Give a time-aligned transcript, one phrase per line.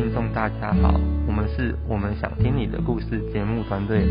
[0.00, 4.06] 听众大家好，我们是我们想听你的故事节目团队。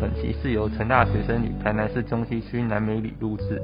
[0.00, 3.60] 本期是由成大学生与台南市中西区南美里录制，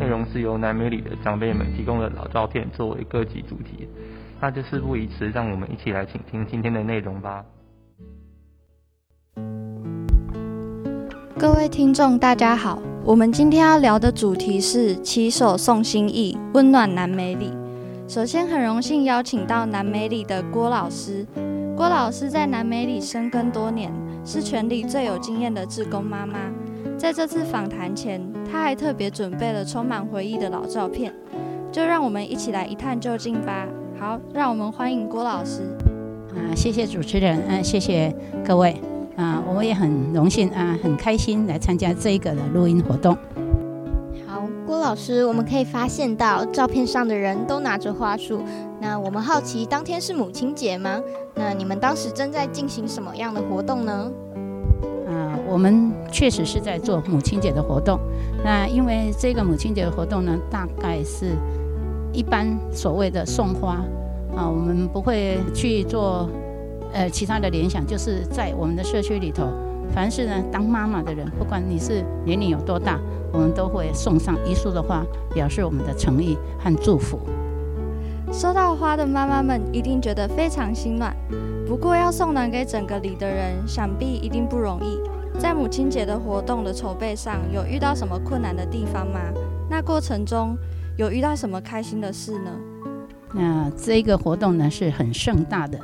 [0.00, 3.86] 内容是由南美里的长辈们提供的老照片作为各集主题。
[4.40, 7.44] 那就事不宜迟，让我们一起来倾听今天的内容吧。
[11.38, 17.52] 各位听众大家好，我们今天要聊的主题是骑手送心意，温暖南美里。
[18.06, 21.26] 首先，很荣幸邀请到南美里的郭老师。
[21.74, 23.90] 郭老师在南美里深耕多年，
[24.24, 26.38] 是全里最有经验的志工妈妈。
[26.98, 31.12] 在这次访谈前，她还特别准备了充满回忆的老照片。
[31.72, 33.66] 就让我们一起来一探究竟吧。
[33.98, 35.62] 好，让我们欢迎郭老师。
[36.34, 38.78] 啊，谢谢主持人，嗯，谢谢各位。
[39.16, 43.16] 啊，我也很荣幸啊，很开心来参加这个的录音活动。
[44.84, 48.42] 老师，我们可以发现到照片上的人都拿着花束。
[48.82, 51.00] 那我们好奇，当天是母亲节吗？
[51.34, 54.12] 那你们当时正在进行什么样的活动呢？
[55.08, 57.98] 啊，我们确实是在做母亲节的活动。
[58.44, 61.30] 那因为这个母亲节的活动呢，大概是
[62.12, 63.82] 一般所谓的送花
[64.36, 66.28] 啊，我们不会去做
[66.92, 69.48] 呃其他的联想，就是在我们的社区里头。
[69.94, 72.98] 凡是呢，当妈妈的人，不管你是年龄有多大，
[73.34, 75.04] 我们都会送上一束的花，
[75.34, 77.18] 表示我们的诚意和祝福。
[78.32, 81.14] 收到花的妈妈们一定觉得非常心暖。
[81.66, 85.00] 不过，要送暖给整个里的人，想必一定不容易。
[85.38, 89.18] 在母亲节的活动的筹备上，有遇到什么困难的地方吗？
[89.68, 90.56] 那过程中
[90.96, 92.50] 有遇到什么开心的事呢？
[93.34, 95.76] 那这个活动呢，是很盛大的。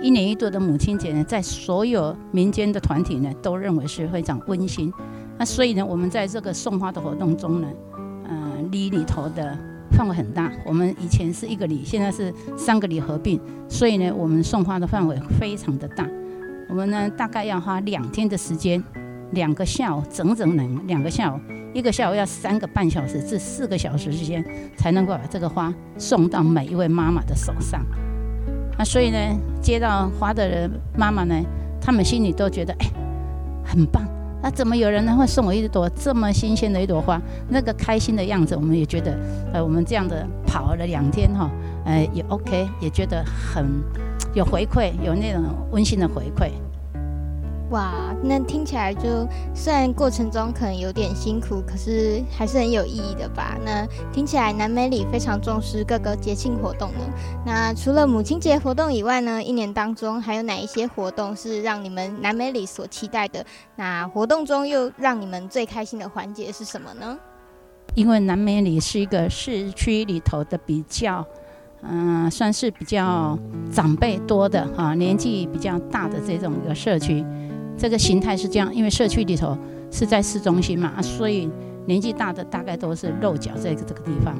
[0.00, 4.92] 一年一度的母亲节呢，在所有民间的团体呢，都认为是非常温馨。
[5.38, 7.68] 那所以呢，我们在这个送花的活动中呢，
[8.28, 9.56] 嗯，礼里头的
[9.92, 10.50] 范围很大。
[10.64, 16.08] 我们以前是一个礼，现在是三个礼合并，所以呢，我们送花的范围非常的大。
[16.68, 18.82] 我们呢，大概要花两天的时间，
[19.32, 21.38] 两个下午，整整两两个下午，
[21.74, 24.44] 一个下午要三个半小时至四个小时之间，
[24.76, 27.84] 才能够把这个花送到每一位妈妈的手上。
[28.78, 29.18] 那所以呢，
[29.60, 31.34] 接到花的人妈妈呢，
[31.80, 32.86] 他们心里都觉得哎，
[33.62, 34.02] 很棒。
[34.46, 37.20] 那怎么有人呢会送我一朵这么新鲜的一朵花？
[37.48, 39.18] 那个开心的样子，我们也觉得，
[39.52, 41.50] 呃，我们这样的跑了两天哈，
[41.84, 43.66] 呃，也 OK，也觉得很
[44.34, 45.42] 有回馈，有那种
[45.72, 46.52] 温馨的回馈。
[47.70, 53.58] 哇，那听起来就虽然过程中可能有点辛苦，可是还是很有意义的吧？
[53.64, 57.00] 那听起来南美里非常重视各个节庆活动呢。
[57.44, 63.44] 那除了母亲节活动以外呢，一年当中还有哪一些活动是让你们南美里所期待的？
[63.74, 67.18] 那活动中又让你们最开心的环节是什么呢？
[67.96, 71.26] 因为南美里是一个市区里头的比较，
[71.82, 73.36] 嗯，算是比较
[73.72, 77.24] 长辈多的哈，年纪比较大的这种一个社区。
[77.76, 79.56] 这个形态是这样，因为社区里头
[79.90, 81.48] 是在市中心嘛，所以
[81.86, 84.34] 年纪大的大概都是露脚在这个地方。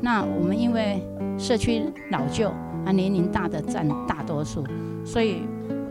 [0.00, 1.02] 那我们因为
[1.38, 2.48] 社区老旧
[2.84, 4.64] 啊，年龄大的占大多数，
[5.04, 5.42] 所以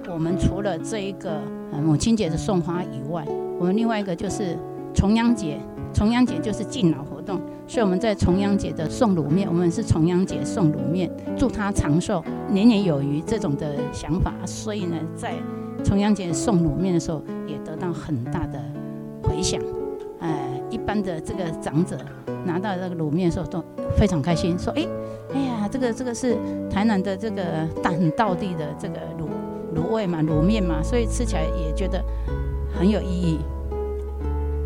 [0.09, 1.41] 我们除了这一个
[1.83, 3.25] 母亲节的送花以外，
[3.59, 4.57] 我们另外一个就是
[4.93, 5.59] 重阳节。
[5.93, 14.33] 重阳节就是敬老活动，所以我们在重阳节的送卤面，我们是重阳节送卤面，祝他长寿、年年有余这种的想法。
[14.45, 15.33] 所以呢，在
[15.83, 18.59] 重阳节送卤面的时候，也得到很大的
[19.23, 19.61] 回响。
[20.19, 20.29] 呃，
[20.69, 21.97] 一般的这个长者
[22.45, 23.63] 拿到这个卤面的时候都
[23.97, 24.87] 非常开心，说：“哎，
[25.33, 26.37] 哎呀，这个这个是
[26.69, 27.43] 台南的这个
[27.81, 32.03] 大很道地的这个卤卤味嘛，卤面嘛，所以吃起来也觉得
[32.73, 33.39] 很有意义。”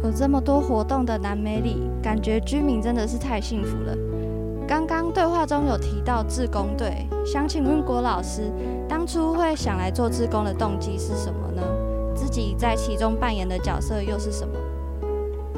[0.04, 3.98] 有这么多活动的南美里，感觉居民真的是太幸福了。
[4.68, 8.52] 刚刚对话中有提到志工队，想请问郭老师，
[8.90, 11.62] 当初会想来做志工的动机是什么呢？
[12.16, 14.54] 自己在其中扮演的角色又是什么？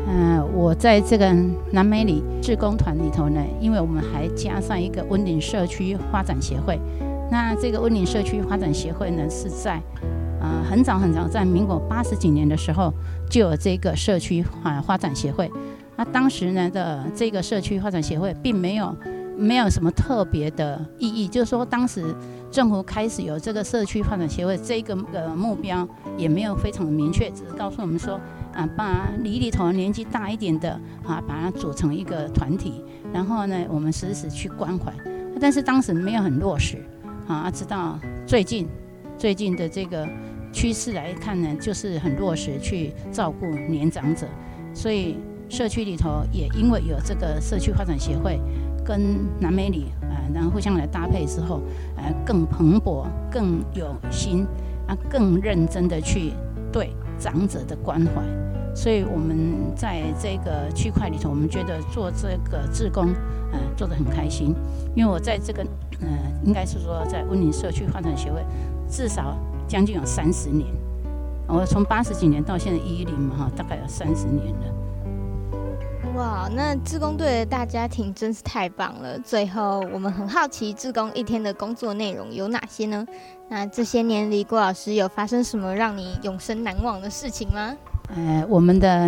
[0.07, 1.33] 嗯，我在这个
[1.71, 6.77] 南美里志工团里头呢，因为我们还加上一个温岭社区发展协会。
[7.31, 9.81] 那这个温岭社区发展协会呢，是在
[10.41, 12.93] 呃很早很早，在民国八十几年的时候
[13.29, 15.49] 就有这个社区啊发展协会。
[15.97, 18.95] 那当时呢的这个社区发展协会并没有
[19.35, 22.15] 没有什么特别的意义，就是说当时
[22.51, 28.19] 政府开始有这个社区发展协会这个呃目标也没有非常的明确，只是告诉我们说
[28.53, 34.93] 啊，把里里头年纪大一点的啊，把它组成一个团体，然后呢我们时时去关怀，
[35.41, 36.77] 但是当时没有很落实
[37.27, 38.67] 啊，直到最近
[39.17, 40.07] 最近的这个
[40.51, 44.27] 趋势来看呢，就是很落实去照顾年长者，
[44.75, 45.17] 所以。
[45.49, 48.39] 社区里头也因为有这个社区发展协会
[48.83, 51.61] 跟南美里啊然后互相来搭配之后，
[51.95, 54.45] 呃，更蓬勃、更有心
[54.87, 56.33] 啊，更认真的去
[56.71, 58.21] 对长者的关怀。
[58.75, 63.07] 所以我们在这个区块里头，我们觉得做这个志工，
[63.51, 64.53] 呃，做得很开心。
[64.95, 65.63] 因为我在这个，
[66.01, 66.07] 呃，
[66.43, 68.45] 应该是说在温岭社区发展协会，
[68.87, 69.35] 至少
[69.67, 70.67] 将近有三十年。
[71.47, 74.76] 我从八十几年到现在一零嘛，哈，大概有三十年了。
[76.17, 79.19] 哇，那志工队的大家庭真是太棒了！
[79.19, 83.05] 最后，我们很好奇，志工一天的工作内容有哪些呢？
[83.49, 87.77] 那这些年里，郭老师有发生什么让你永生难忘的事情吗？
[88.15, 89.07] 呃，我们的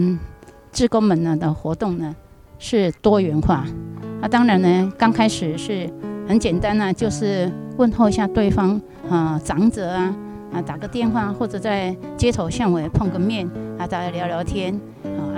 [0.72, 2.16] 志工们呢的活动呢
[2.60, 3.66] 是多元化。
[4.22, 5.92] 啊，当然呢，刚开始是
[6.28, 8.80] 很简单呢，就是问候一下对方
[9.10, 10.16] 啊，长者啊，
[10.54, 14.80] 啊，打个电话或者在街头巷尾碰个面啊，大家聊聊天。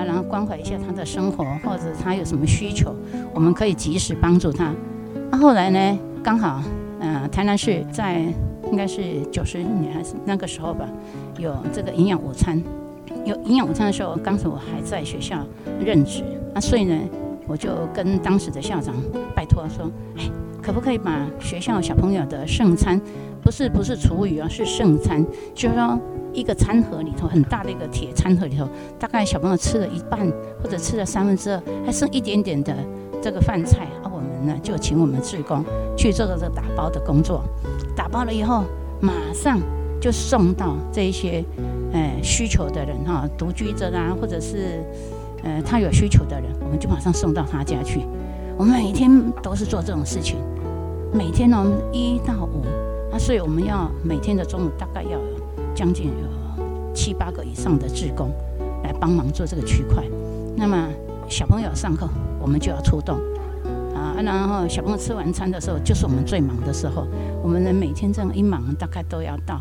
[0.04, 2.96] 然后关怀一下他的生活，或者他有什么需求，
[3.34, 4.74] 我们可以及时帮助他。
[5.30, 6.62] 那后来呢，刚好，
[7.00, 8.22] 嗯，台南市在
[8.72, 10.88] 应该是九十年还是那个时候吧，
[11.38, 12.62] 有这个营养午餐。
[13.26, 15.38] 有营养午餐的时候，当时我还在学校
[15.84, 16.98] 任职，那所以呢，
[17.48, 18.96] 我就跟当时的校长
[19.36, 20.24] 拜托说，哎，
[20.62, 23.00] 可不可以把学校小朋友的剩餐，
[23.42, 26.00] 不是不是厨余啊，是剩餐，就是说。
[26.34, 28.68] 一个餐盒里头很大的一个铁餐盒里头，
[29.00, 30.20] 大概小朋友吃了一半
[30.64, 32.76] 或者吃了三分之二，还剩一点点的
[33.22, 35.64] 这个饭菜啊，我们呢就请我们志工
[35.98, 37.44] 去做这个打包的工作，
[37.96, 38.64] 打包了以后
[39.00, 39.60] 马上
[40.00, 41.44] 就送到这一些
[41.92, 44.84] 呃需求的人哈，独居者啊，或者是
[45.44, 48.02] 呃他有需求的人，我们就马上送到他家去。
[48.58, 50.38] 我们每天都是做这种事情，
[51.12, 52.64] 每天呢一到五
[53.12, 55.20] 啊，所以我们要每天的中午大概要。
[55.82, 58.30] 将近有七八个以上的职工
[58.84, 60.04] 来帮忙做这个区块。
[60.56, 60.88] 那么
[61.28, 62.08] 小朋友上课，
[62.40, 63.18] 我们就要出动
[63.96, 64.14] 啊。
[64.22, 67.08] 然后小朋友吃完餐的时候，就是我们最忙的时候。
[67.42, 69.60] 我们人每天这样一忙，大概都要到。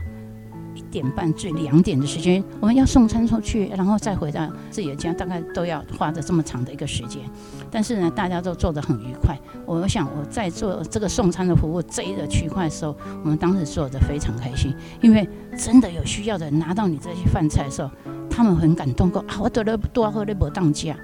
[0.81, 7.23] 一点半至两点的时间，我们要送餐出去，然后再回到自己的家，大概都要花着这么长的一个时间。
[7.71, 9.39] 但是呢，大家都做得很愉快。
[9.67, 17.91] 我想我在做这个送餐的服务这一个区块的时候，我们当时做的非常开心，因为真的有需要的人拿到你这些饭菜的时候，
[18.31, 20.97] 他们很感动，说啊，我得了多喝了不当家。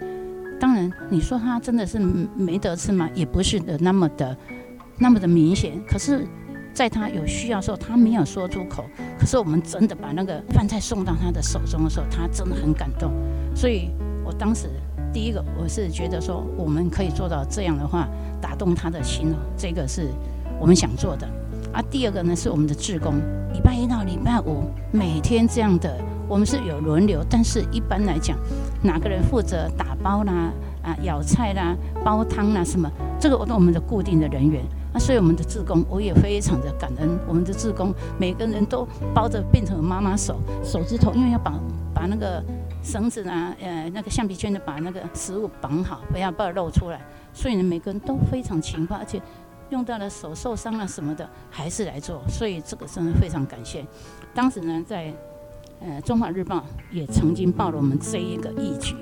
[0.59, 1.99] 当然，你说他真的是
[2.35, 3.09] 没得吃吗？
[3.15, 4.37] 也不是的那么的
[4.99, 5.81] 那么的明显。
[5.87, 6.27] 可是。
[6.77, 8.85] 在他有需要的时候，他没有说出口，
[9.19, 13.11] 可是我们真的把那个饭菜送到他的手中的时候，他真的很感动。
[13.55, 13.89] 所以
[14.23, 14.69] 我当时
[15.11, 18.07] 第一个，我是觉得说，我们可以做到这样的话，
[18.43, 20.11] 打动他的心，这个是
[20.61, 21.27] 我们想做的。
[21.73, 23.15] 啊，第二个呢，是我们的志工，
[23.55, 28.37] 礼拜一到礼拜五每天这样的，我们是有轮流，但是一般来讲，
[28.83, 30.53] 哪个人负责打包啦、
[30.83, 31.75] 啊舀菜啦、
[32.05, 32.87] 煲汤啦什么，
[33.19, 34.63] 这个我都我们的固定的人员。
[34.99, 37.19] 所以我们的志工，我也非常的感恩。
[37.29, 41.53] 我们的志工，每个人都包着变成妈妈手手指头，因为要把
[41.95, 42.43] 把那个
[42.83, 47.01] 绳子啊，呃，那个橡皮圈的把那个食物绑好，不要不要露出来。
[47.33, 49.21] 所以呢，每个人都非常勤快，而且
[49.71, 52.23] 用到了手受伤了什么的，还是来做。
[52.29, 53.85] 所以这个真的非常感谢。
[54.35, 55.13] 当时呢，在
[55.81, 56.57] 呃《中华日报》
[56.91, 58.95] 也曾经报了我们这一个义举，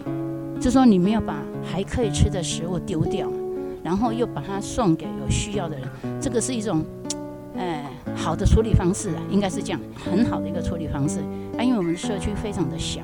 [0.60, 3.28] 就说你没有把还可以吃的食物丢掉。
[3.84, 5.86] 然后又把它送给有需要的人，
[6.18, 6.82] 这个是一种，
[7.54, 7.84] 呃，
[8.16, 11.20] 好的处理方式啊，应该是这样，很好的一个处理方式。
[11.58, 13.02] 啊，因为我们社区非常的小，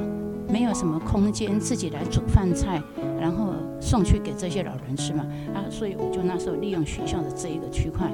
[0.48, 2.82] 没有什么空间自己来煮饭菜，
[3.20, 5.26] 然后送去给这些老人吃嘛。
[5.54, 8.10] 啊，所以我就那时候利用学校的这一个区块，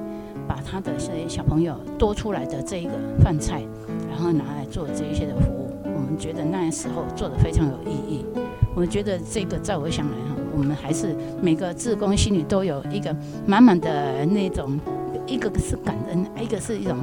[0.49, 2.93] 把他的这些小朋友多出来的这一个
[3.23, 3.63] 饭菜，
[4.11, 5.71] 然后拿来做这一些的服务。
[5.85, 8.27] 我们觉得那时候做的非常有意义。
[8.75, 10.36] 我觉得这个在我想来哈。
[10.57, 14.79] 我们还是每个志工心里都有一个满满的那种，
[15.27, 16.97] 一个是感恩，一个是一种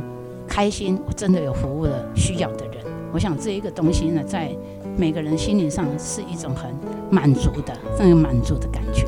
[0.47, 0.99] 开心。
[1.07, 2.77] 我真的有服务了需要的人，
[3.13, 4.49] 我想这一个东西呢，在
[4.97, 6.71] 每个人心理上是一种很
[7.11, 9.05] 满足的，这种满足的感觉。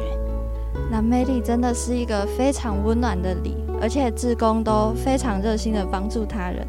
[0.92, 6.66] 南美丽真的是一个非常温暖的礼，而且志工都非常热心的帮助他人。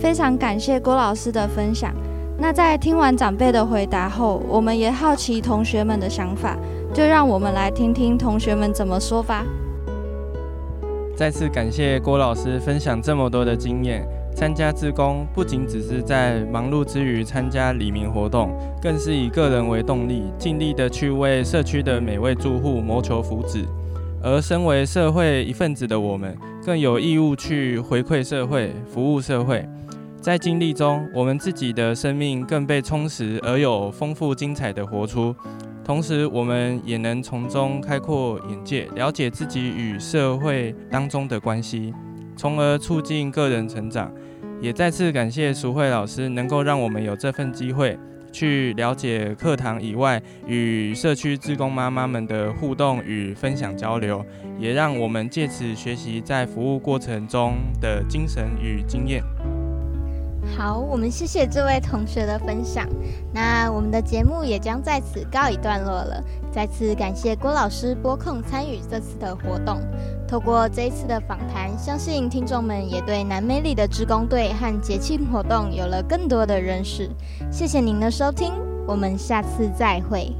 [0.00, 1.94] 非常感谢郭老师的分享。
[2.38, 6.56] 那在听完长辈的回答后，我们也好奇同学们的想法。
[6.94, 9.44] 就让我们来听听同学们怎么说吧。
[11.16, 14.06] 再次感谢郭老师分享这么多的经验。
[14.34, 23.66] 参加志工不仅只是在忙碌之余参加里民活动，更是以个人为动力，尽力的去为社区的每位住户谋求福祉。
[24.22, 26.34] 而身为社会一份子的我们，
[26.64, 29.68] 更有义务去回馈社会、服务社会。
[30.18, 35.34] 在经历中，我们自己的生命更被充实而有丰富精彩的活出。
[35.84, 41.92] 同时我们也能从中开阔眼界，了解自己与社会当中的关系，
[42.36, 44.12] 从而促进个人成长。
[44.60, 47.98] 也再次感谢淑慧老师，能够让我们有这份机会。
[48.30, 54.24] 去了解课堂以外与社区志工妈妈们的互动与分享交流，
[54.58, 59.22] 也让我们借此学习在服务过程中的精神与经验。
[60.56, 62.86] 好，我们谢谢这位同学的分享。
[63.32, 66.22] 那我们的节目也将在此告一段落了。
[66.52, 69.78] 再次感谢郭老师播控参与这次的活动。
[70.28, 77.08] 透过这一次的访谈，相信听众们也对南美里的职工队和节庆活动有了更多的认识。
[77.50, 78.52] 谢谢您的收听，
[78.86, 80.32] 我们下次再会。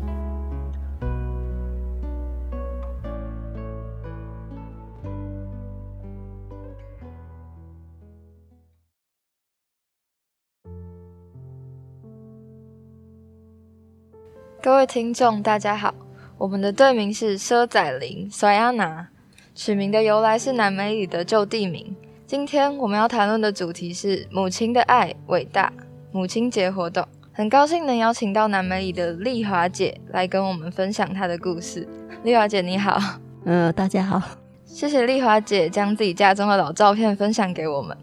[14.63, 15.93] 各位听众，大家好，
[16.39, 19.09] 我们的队名是佘仔林甩亚拿，
[19.57, 21.97] 取名的由来是南美里的旧地名。
[22.29, 25.73] 今天我们要谈论的主题是母亲的爱伟大，
[26.13, 27.05] 母亲节活动。
[27.33, 31.89] 很高兴能邀请到南美里的丽华姐来跟我们分享她的故事。
[32.23, 33.01] 丽华姐你好，
[33.45, 34.23] 嗯，大家好，
[34.65, 37.99] 谢谢丽华姐将自己家中的老照片分享给我们。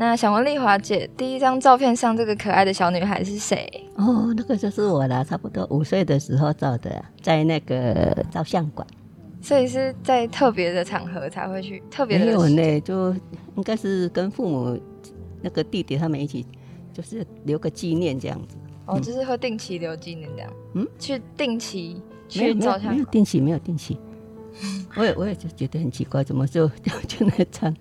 [0.00, 3.68] 那想问丽华姐，第一张照片上这个可爱的小女孩是谁？
[3.96, 8.86] 哦，那个就是我啦，差不多五岁的时候照的，在那个照相馆。
[9.42, 12.26] 所以是在特别的场合才会去特别的。
[12.26, 13.12] 没有呢，就
[13.56, 14.78] 应该是跟父母
[15.42, 16.46] 那个弟弟他们一起，
[16.92, 18.56] 就是留个纪念这样子。
[18.86, 20.52] 哦，就是会定期留纪念这样。
[20.74, 22.92] 嗯，去定期去照相。
[22.92, 23.98] 没有定期，没有定期。
[24.96, 27.74] 我也我也就觉得很奇怪，怎么就就就那张？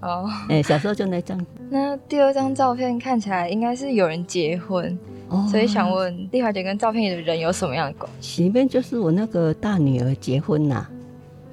[0.00, 1.38] 哦， 哎，小时候就那张。
[1.70, 4.98] 那第二张照片看起来应该是有人结婚，
[5.50, 8.44] 所以想问丽华姐跟照片里的人有什么样的关系？
[8.44, 10.86] 里面就是我那个大女儿结婚呐，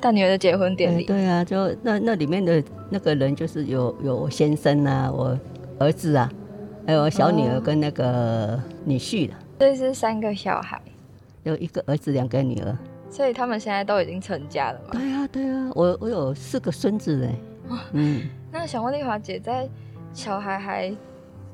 [0.01, 1.03] 大女儿的结婚典礼。
[1.05, 5.38] 对啊，就那那里面的那个人就是有有我先生啊，我
[5.79, 6.29] 儿子啊，
[6.86, 9.34] 还有我小女儿跟那个女婿的。
[9.58, 10.79] 所以是三个小孩，
[11.44, 12.77] 有一个儿子，两个女儿。
[13.15, 14.89] 所以他们现在都已经成家了嘛？
[14.91, 17.34] 对啊，对啊，我我有四个孙子嘞。
[17.93, 19.69] 嗯，那想问丽华姐，在
[20.12, 20.93] 小孩还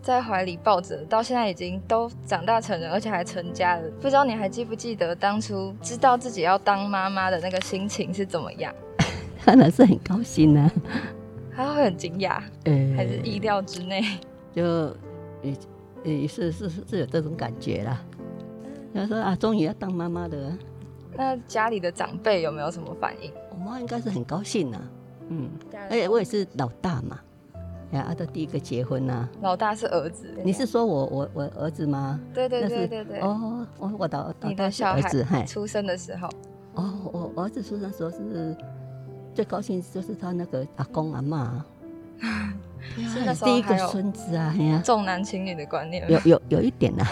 [0.01, 8.73] 在怀里抱着，到现在已经都长大成人，而且还成家了，不知道你还记不记得当初知道自己要当妈妈的那个心情是怎么样？
[9.45, 10.71] 当然是很高兴啊，
[11.53, 12.41] 还会很惊讶，
[12.97, 14.01] 还是意料之内？
[14.55, 14.97] 就
[15.43, 15.55] 也
[16.21, 18.03] 也是是是有这种感觉啦。
[18.95, 20.51] 他说啊，终于要当妈妈的。
[21.15, 23.31] 那家里的长辈有没有什么反应？
[23.51, 24.81] 我妈应该是很高兴呐，
[25.29, 27.19] 嗯，而且我也是老大嘛，
[27.91, 32.19] 呀，阿德第一个结婚呐，老大是儿子，你是说我我我儿子吗？
[32.33, 36.29] 对对对对对，哦，我我老你的小孩出生的时候，
[36.75, 38.55] 哦，我儿子出生的时候是
[39.33, 41.63] 最高兴，就是他那个阿公阿妈，
[42.95, 44.53] 是那时候第一个孙子啊，
[44.83, 47.05] 重男轻女的观念，有有有一点呐，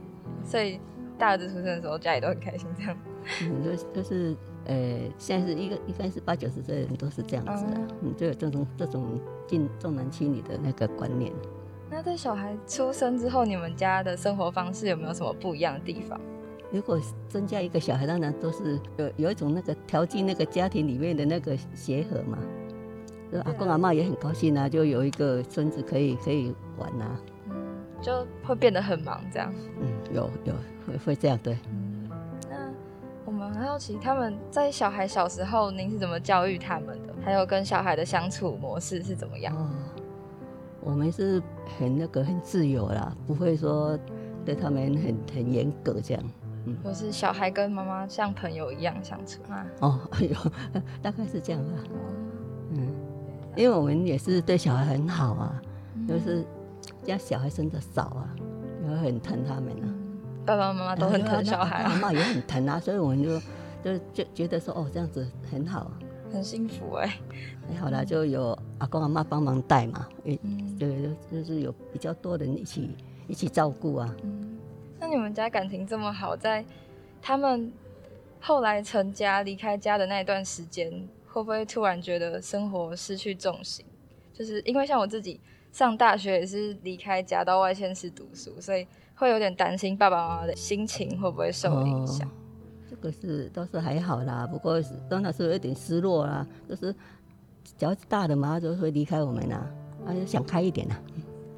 [0.44, 0.78] 所以
[1.18, 2.96] 大儿子出生的时候，家里都很开心，这样。
[3.42, 11.32] 嗯，就就是，呃，现在是一个一般是八九十岁的人都是这样子的，嗯，就有这种这种重重男轻女的那个观念。
[11.90, 16.20] 那在小孩出生之后，你们家的生活方式有没有什么不一样的地方？
[16.72, 22.38] 如果增加一个小孩，当然都是有有一种那个调剂那个家庭里面的那个协和嘛。
[23.44, 27.04] 阿公阿妈也很高兴啊，就有一个孙子可以可以玩呐。
[27.50, 27.54] 嗯，
[28.00, 29.52] 就会变得很忙这样。
[29.80, 30.54] 嗯，有有
[30.86, 31.56] 会会这样对。
[33.48, 37.14] 很好奇，他们在小孩小时候，您是怎么教育他们的？
[37.24, 39.56] 还有跟小孩的相处模式是怎么样？
[39.56, 39.68] 哦，
[40.80, 41.42] 我们是
[41.78, 43.98] 很那个很自由啦，不会说
[44.44, 46.22] 对他们很很严格这样。
[46.66, 49.66] 嗯，就是小孩跟妈妈像朋友一样相处啊？
[49.80, 50.36] 哦， 哎呦，
[51.02, 51.72] 大概是这样吧。
[52.72, 52.88] 嗯，
[53.56, 55.62] 因为我们也是对小孩很好啊，
[56.08, 56.44] 就是
[57.02, 58.34] 家小孩生的少啊，
[58.82, 59.86] 也会很疼他们啊。
[60.46, 63.40] 爸爸妈妈都很疼小孩，妈妈也很疼啊，所以我们就
[63.82, 65.90] 就就觉得说，哦，这样子很好，
[66.32, 67.18] 很幸福哎。
[67.68, 70.38] 还，好啦，就有阿公阿妈帮忙带嘛，对，
[70.78, 72.90] 就就是有比较多人一起
[73.26, 74.16] 一起照顾啊。
[74.22, 74.56] 嗯，
[75.00, 76.64] 那你们家感情这么好，在
[77.20, 77.72] 他们
[78.40, 80.88] 后来成家离开家的那一段时间，
[81.26, 83.84] 会不会突然觉得生活失去重心？
[84.32, 85.40] 就是因为像我自己
[85.72, 88.86] 上大学也是离开家到外县市读书，所以。
[89.16, 92.30] 会有点担心爸爸妈妈的心情会不会受影响？
[92.88, 96.46] 这个是倒是还好啦，不过当然是有点失落啦。
[96.68, 96.94] 就是
[97.64, 99.66] 只要大的嘛，就会离开我们啦，
[100.06, 100.96] 啊，就想开一点啦。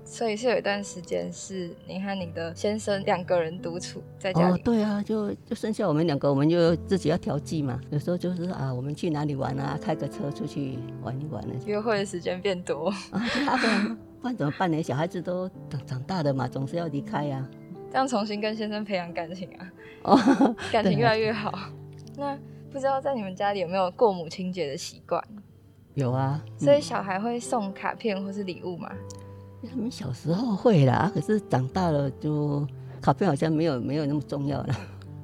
[0.04, 4.54] 所以是有一段时间是你和你的先生两个人独处在家里。
[4.54, 7.78] 哦，对啊，就就剩下我们两个，我们就自己要调剂嘛。
[7.90, 11.54] 有时候就是啊，我们去哪里玩啊，开个车出去玩一玩呢。
[11.66, 14.82] 约会的时间变多啊，对啊，不然怎么办呢？
[14.82, 17.46] 小孩子都长长大了嘛，总是要离开呀、
[17.90, 19.72] 这样重新跟先生培养感情啊，
[20.02, 21.52] 哦， 感情越来越好。
[22.16, 22.37] 那
[22.72, 25.22] 不知道在你们家里有没有过母亲节的习惯？
[25.94, 28.90] 有啊，所以小孩会送卡片或是礼物吗？
[29.68, 32.66] 他们小时候会啦，可是长大了就
[33.00, 34.75] 卡片好像没有没有那么重要了。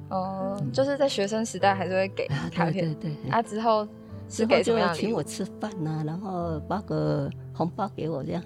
[0.09, 3.87] 哦，就是在学生时代还是会给啊，卡片对对对，啊，之后
[4.27, 4.93] 是之后就给什么？
[4.93, 8.43] 请我吃饭呐、然后包个红包给我这样。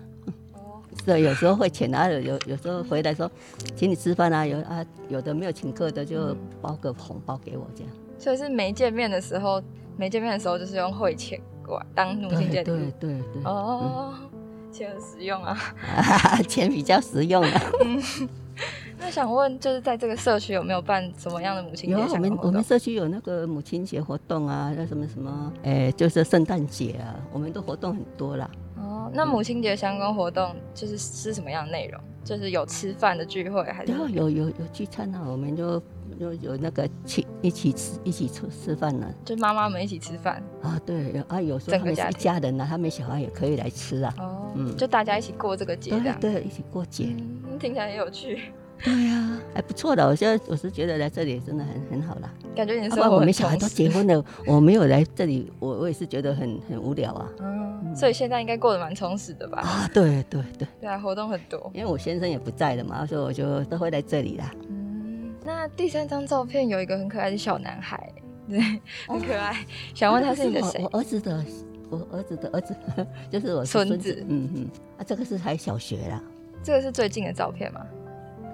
[0.91, 3.29] 哦是，有时候会请啊，有有时候回来说，
[3.75, 7.91] 请你吃饭啊，有啊，有的没有请客的就包个红包给我这样。
[8.17, 9.61] 所以是没见面的时候，
[9.97, 13.09] 没见面的时候就是用汇钱过来当母亲节对礼物对。
[13.13, 14.13] 对对，哦，
[14.71, 15.57] 钱很实用啊。
[15.95, 17.61] 啊， 钱比较实用啊。
[19.01, 22.61] 那想问，就是在这个社区有没有办什么样的母亲节有啊，我们我们？
[22.61, 28.51] 社区有那个母亲节活动啊，那什么什么，哎，就是圣诞节啊，我们的活动很多啦。
[29.09, 31.99] 哦，那母亲节相关活动就是是什么样的内容？
[32.23, 35.81] 就是有吃饭的聚会，还是然后有有有聚餐啊，我们就
[36.19, 40.43] 就有那个去一起吃一起吃吃饭呢、就妈妈们一起吃饭？
[40.61, 40.79] 啊。
[40.85, 44.13] 对，有啊，有时候他们是一家人呐、啊，他们小孩也可以来吃啊。
[44.19, 46.19] 哦，嗯就大家一起过这个节这样。
[46.19, 47.15] 对对，一起过节。
[47.49, 48.39] 嗯，听起来很有趣，
[48.83, 50.05] 对呀、还不错的。
[50.05, 52.31] 我现在我是觉得来这里真的很很好啦。
[52.55, 57.29] 感觉你的要不然我们小孩都结婚了，我没有来这里，我我也是觉得很很无聊啊。
[57.39, 59.59] 嗯，所以现在应该过得蛮充实的吧？
[59.59, 61.69] 啊，对对对，对啊，活动很多。
[61.73, 64.51] 因为我先生也不在了嘛，所以我就都会在这里啦。
[64.69, 68.11] 嗯，那第三张照片有一个很可爱的小男孩，
[68.47, 68.59] 对，
[69.07, 69.65] 很可爱。
[69.93, 70.89] 想问他是你的谁我？
[70.93, 71.45] 我儿子的，
[71.89, 72.75] 我儿子的儿子，
[73.31, 74.25] 就是我是孙孙子子。
[74.27, 76.21] 嗯嗯，啊，这个是还小学啦。
[76.63, 77.85] 这个是最近的照片吗？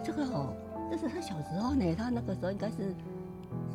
[0.04, 0.54] 这个哦，
[0.92, 2.94] 这是他小时候呢，他那个时候应该是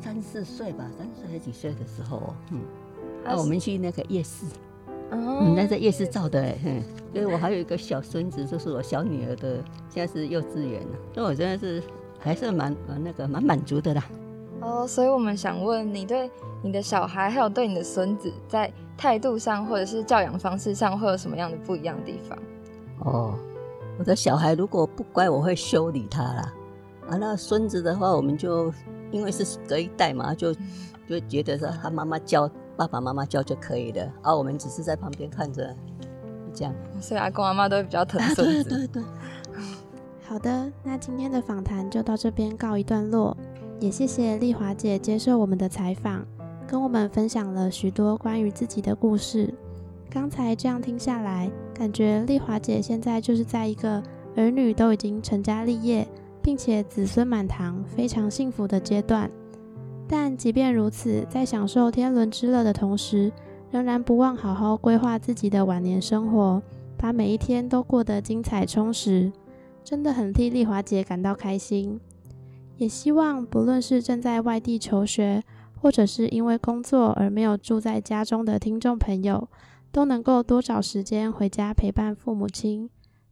[0.01, 2.61] 三四岁吧，三岁还是几岁的时候哦，嗯。
[3.23, 4.49] 那啊，我们去那个夜市，哦
[5.11, 9.57] 嗯，那在夜市照的哎，嗯，所以我还有一个小孙子，就是我小女儿的，
[9.89, 11.83] 现在是幼稚园了，所以我真的是
[12.17, 14.03] 还是蛮呃那个蛮满足的啦。
[14.61, 16.29] 哦，所以我们想问你对
[16.63, 22.39] 你的小孩，还有对你的孙子，在态度上或者是教养方式上，会有什么样的不一样的地方？
[22.99, 23.35] 哦，
[23.99, 26.53] 我的小孩如果不乖，我会修理他啦。
[27.09, 28.71] 啊，那孙子的话，我们就
[29.11, 30.53] 因为是隔一代嘛，就
[31.09, 32.49] 就觉得说他妈妈教，
[32.81, 35.75] 爸爸妈妈教就可以了，啊，我们只是在旁边看着，
[36.51, 36.73] 这样。
[36.99, 38.69] 所以阿公阿妈都会比较疼啊，孙子。
[38.69, 39.03] 对对对。
[40.27, 43.37] 好的，那今天的访谈就到这边告一段落，
[43.79, 46.25] 也谢谢丽华姐接受我们的采访，
[46.65, 49.53] 跟我们分享了许多关于自己的故事。
[50.09, 54.01] 刚才这样听下来，感觉丽华姐现在就是在一个
[54.35, 56.07] 儿女都已经成家立业，
[56.41, 59.29] 并且子孙满堂，非常幸福的阶段。
[60.07, 63.31] 但即便如此，在享受天伦之乐的同时，
[63.71, 66.61] 仍然不忘好好规划自己的晚年生活，
[66.97, 69.31] 把每一天都过得精彩充实。
[69.83, 71.99] 真的很替丽华姐感到开心，
[72.77, 75.41] 也希望不论是正在外地求学，
[75.81, 79.47] 或者是因为工作而没有住在家中的听众朋友，
[79.91, 82.89] 都能够多找时间回家陪伴父母亲。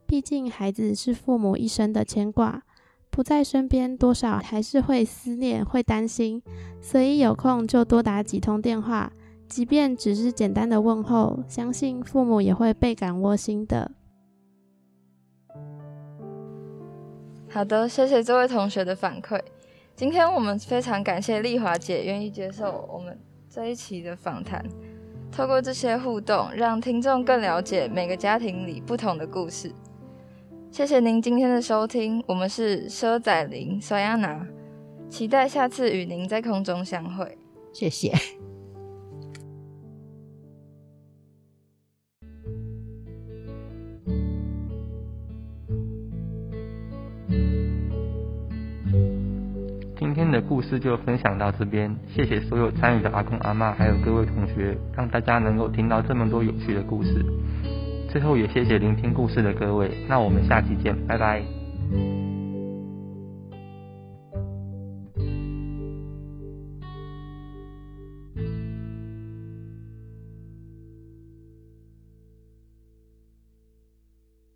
[0.08, 2.63] 毕竟孩子是父母一生的牵挂，
[3.12, 6.41] 不在身边，多少还是会思念、会担心，
[6.80, 9.12] 所以有空就多打几通电话，
[9.48, 13.91] 即便只是简单的问候，相信父母也会倍感窝心的。
[17.50, 19.41] 好的，谢谢这位同学的反馈。
[19.95, 23.19] 今天我们非常感谢丽华姐愿意接受我们
[23.50, 24.63] 这一期的访谈，
[25.32, 29.74] 透过这些互动，让听众更了解每个家庭里不同的故事。
[30.71, 34.47] 谢谢您今天的收听，我们是佘仔玲、索亚娜，
[35.10, 37.38] 期待下次与您在空中相会。
[37.73, 38.13] 谢谢。
[49.97, 57.25] 今天的故事就分享到这边，谢谢所有参与的阿公阿妈，还有各位同学，让大家能够听到这么多有趣的故事。
[58.10, 61.59] 最后也谢谢聆听故事的各位，那我们下期见，拜拜。